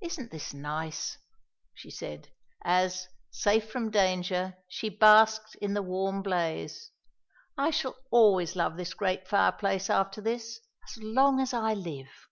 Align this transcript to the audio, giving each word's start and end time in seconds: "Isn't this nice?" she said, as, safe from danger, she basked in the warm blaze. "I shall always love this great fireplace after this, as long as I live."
"Isn't 0.00 0.30
this 0.30 0.54
nice?" 0.54 1.18
she 1.74 1.90
said, 1.90 2.32
as, 2.62 3.08
safe 3.30 3.68
from 3.70 3.90
danger, 3.90 4.56
she 4.68 4.88
basked 4.88 5.54
in 5.56 5.74
the 5.74 5.82
warm 5.82 6.22
blaze. 6.22 6.92
"I 7.54 7.68
shall 7.68 7.98
always 8.10 8.56
love 8.56 8.78
this 8.78 8.94
great 8.94 9.28
fireplace 9.28 9.90
after 9.90 10.22
this, 10.22 10.60
as 10.88 10.96
long 11.02 11.40
as 11.40 11.52
I 11.52 11.74
live." 11.74 12.26